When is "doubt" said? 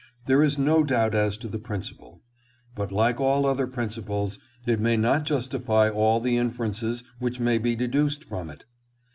0.83-1.13